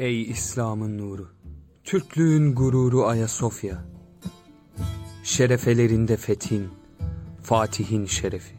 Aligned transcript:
Ey 0.00 0.22
İslam'ın 0.22 0.98
nuru, 0.98 1.28
Türklüğün 1.84 2.54
gururu 2.54 3.06
Ayasofya, 3.06 3.84
şerefelerinde 5.24 6.16
fethin, 6.16 6.68
Fatih'in 7.42 8.06
şerefi. 8.06 8.54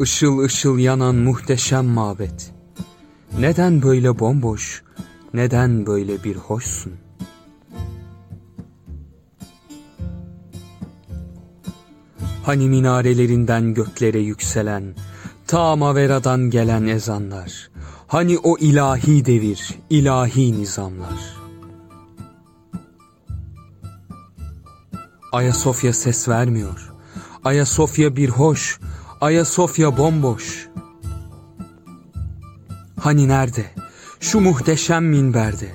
Işıl 0.00 0.38
ışıl 0.38 0.78
yanan 0.78 1.14
muhteşem 1.14 1.84
mabet, 1.84 2.54
neden 3.38 3.82
böyle 3.82 4.18
bomboş, 4.18 4.82
neden 5.34 5.86
böyle 5.86 6.24
bir 6.24 6.36
hoşsun? 6.36 6.92
Hani 12.44 12.68
minarelerinden 12.68 13.74
göklere 13.74 14.18
yükselen, 14.18 14.94
ta 15.46 15.76
Mavera'dan 15.76 16.50
gelen 16.50 16.86
ezanlar, 16.86 17.70
hani 18.06 18.38
o 18.38 18.58
ilahi 18.58 19.26
devir, 19.26 19.70
ilahi 19.90 20.60
nizamlar. 20.60 21.36
Ayasofya 25.32 25.92
ses 25.92 26.28
vermiyor, 26.28 26.92
Ayasofya 27.44 28.16
bir 28.16 28.28
hoş, 28.28 28.80
Ayasofya 29.20 29.98
bomboş. 29.98 30.68
Hani 33.00 33.28
nerede, 33.28 33.64
şu 34.20 34.40
muhteşem 34.40 35.04
minberde, 35.04 35.68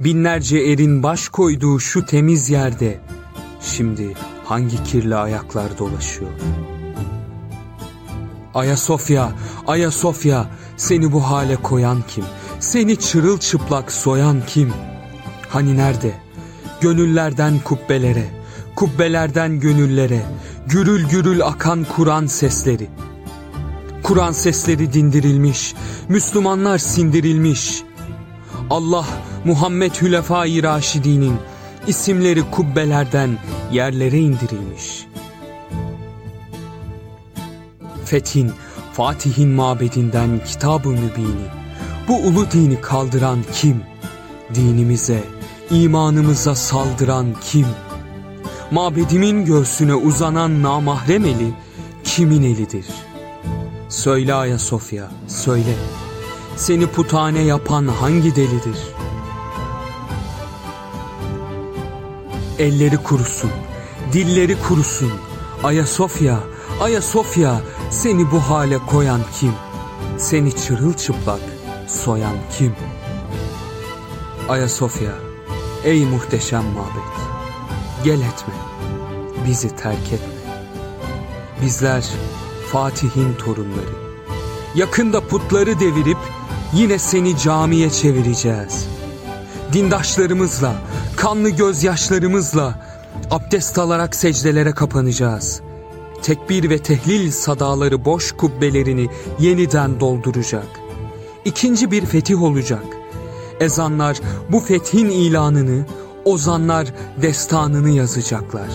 binlerce 0.00 0.58
erin 0.58 1.02
baş 1.02 1.28
koyduğu 1.28 1.80
şu 1.80 2.06
temiz 2.06 2.50
yerde, 2.50 3.00
şimdi 3.60 4.14
hangi 4.44 4.84
kirli 4.84 5.16
ayaklar 5.16 5.78
dolaşıyor? 5.78 6.30
Ayasofya, 8.54 9.32
Ayasofya, 9.66 10.46
seni 10.76 11.12
bu 11.12 11.20
hale 11.20 11.56
koyan 11.56 12.02
kim? 12.08 12.24
Seni 12.60 12.96
çırılçıplak 12.96 13.92
soyan 13.92 14.42
kim? 14.46 14.72
Hani 15.48 15.76
nerede? 15.76 16.14
Gönüllerden 16.80 17.58
kubbelere, 17.64 18.26
kubbelerden 18.76 19.60
gönüllere, 19.60 20.22
gürül 20.66 21.08
gürül 21.08 21.42
akan 21.42 21.86
Kur'an 21.96 22.26
sesleri. 22.26 22.88
Kur'an 24.02 24.32
sesleri 24.32 24.92
dindirilmiş, 24.92 25.74
Müslümanlar 26.08 26.78
sindirilmiş. 26.78 27.82
Allah 28.70 29.06
Muhammed 29.44 29.92
Hülefai 29.92 30.62
Raşidi'nin 30.62 31.36
isimleri 31.86 32.50
kubbelerden 32.50 33.38
yerlere 33.72 34.18
indirilmiş. 34.18 35.06
Fethin, 38.04 38.52
Fatih'in 38.92 39.48
mabedinden 39.48 40.44
kitab-ı 40.46 40.88
mübini, 40.88 41.46
bu 42.08 42.16
ulu 42.16 42.50
dini 42.50 42.80
kaldıran 42.80 43.38
kim? 43.52 43.82
Dinimize, 44.54 45.24
imanımıza 45.70 46.54
saldıran 46.54 47.26
kim? 47.44 47.66
Mabedimin 48.70 49.44
göğsüne 49.44 49.94
uzanan 49.94 50.62
namahrem 50.62 51.24
eli 51.24 51.54
kimin 52.04 52.42
elidir? 52.42 52.86
Söyle 53.88 54.34
Ayasofya, 54.34 55.10
söyle. 55.28 55.74
Seni 56.56 56.86
putane 56.86 57.40
yapan 57.40 57.86
hangi 57.86 58.36
delidir? 58.36 58.78
Elleri 62.58 62.96
kurusun, 62.96 63.50
dilleri 64.12 64.56
kurusun. 64.68 65.12
Ayasofya, 65.64 66.40
Ayasofya 66.80 67.60
seni 67.90 68.30
bu 68.30 68.40
hale 68.40 68.78
koyan 68.78 69.20
kim? 69.40 69.52
Seni 70.18 70.56
çırılçıplak 70.56 71.40
soyan 71.88 72.36
kim? 72.58 72.74
Ayasofya, 74.48 75.12
ey 75.84 76.04
muhteşem 76.06 76.64
mabet, 76.64 77.14
gel 78.04 78.20
etme, 78.20 78.54
bizi 79.46 79.76
terk 79.76 80.12
etme. 80.12 80.34
Bizler 81.62 82.04
Fatih'in 82.72 83.34
torunları. 83.34 83.94
Yakında 84.74 85.20
putları 85.26 85.80
devirip 85.80 86.18
yine 86.72 86.98
seni 86.98 87.38
camiye 87.38 87.90
çevireceğiz. 87.90 88.86
Dindaşlarımızla, 89.72 90.74
kanlı 91.16 91.50
gözyaşlarımızla 91.50 92.74
abdest 93.30 93.78
alarak 93.78 94.16
secdelere 94.16 94.72
kapanacağız. 94.72 95.62
Tekbir 96.24 96.70
ve 96.70 96.78
tehlil 96.78 97.30
sadaları 97.30 98.04
boş 98.04 98.32
kubbelerini 98.32 99.08
yeniden 99.38 100.00
dolduracak. 100.00 100.66
İkinci 101.44 101.90
bir 101.90 102.06
fetih 102.06 102.42
olacak. 102.42 102.84
Ezanlar 103.60 104.20
bu 104.52 104.60
fethin 104.60 105.10
ilanını, 105.10 105.86
ozanlar 106.24 106.94
destanını 107.22 107.90
yazacaklar. 107.90 108.68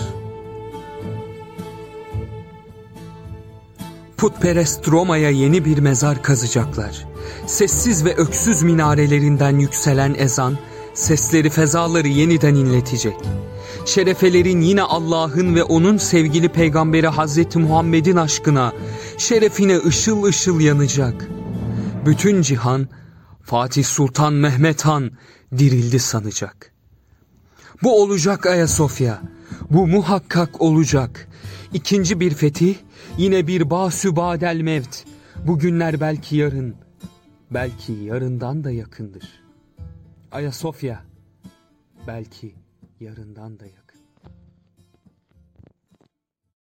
Putperest 4.16 4.88
Roma'ya 4.88 5.30
yeni 5.30 5.64
bir 5.64 5.78
mezar 5.78 6.22
kazacaklar. 6.22 7.06
Sessiz 7.46 8.04
ve 8.04 8.14
öksüz 8.16 8.62
minarelerinden 8.62 9.58
yükselen 9.58 10.14
ezan, 10.18 10.58
sesleri 10.94 11.50
fezaları 11.50 12.08
yeniden 12.08 12.54
inletecek. 12.54 13.16
Şerefelerin 13.86 14.60
yine 14.60 14.82
Allah'ın 14.82 15.54
ve 15.54 15.62
onun 15.64 15.96
sevgili 15.96 16.48
peygamberi 16.48 17.06
Hazreti 17.06 17.58
Muhammed'in 17.58 18.16
aşkına, 18.16 18.72
şerefine 19.18 19.78
ışıl 19.78 20.22
ışıl 20.22 20.60
yanacak. 20.60 21.28
Bütün 22.06 22.42
cihan, 22.42 22.88
Fatih 23.42 23.84
Sultan 23.84 24.32
Mehmet 24.32 24.82
Han 24.84 25.10
dirildi 25.58 25.98
sanacak. 25.98 26.72
Bu 27.82 28.02
olacak 28.02 28.46
Ayasofya, 28.46 29.22
bu 29.70 29.86
muhakkak 29.86 30.60
olacak. 30.60 31.28
İkinci 31.74 32.20
bir 32.20 32.34
fetih, 32.34 32.74
yine 33.18 33.46
bir 33.46 33.70
basübadel 33.70 34.60
mevt. 34.60 35.04
Bugünler 35.46 36.00
belki 36.00 36.36
yarın, 36.36 36.74
belki 37.50 37.92
yarından 37.92 38.64
da 38.64 38.70
yakındır. 38.70 39.42
Ayasofya 40.32 41.04
belki 42.06 42.54
yarından 43.00 43.60
da 43.60 43.66
yakın. 43.66 43.89